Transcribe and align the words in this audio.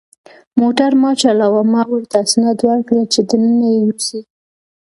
موټر 0.59 0.91
ما 1.01 1.11
چلاوه، 1.21 1.61
ما 1.73 1.81
ورته 1.91 2.15
اسناد 2.25 2.59
ورکړل 2.69 3.05
چې 3.13 3.21
دننه 3.29 3.65
یې 3.73 3.79
یوسي. 3.87 4.21